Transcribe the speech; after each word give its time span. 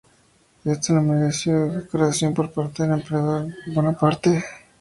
Esto 0.65 0.95
le 0.95 1.01
mereció 1.01 1.53
una 1.55 1.69
condecoración 1.73 2.33
por 2.33 2.51
parte 2.51 2.81
del 2.81 2.93
emperador 2.93 3.53
Bonaparte. 3.67 4.43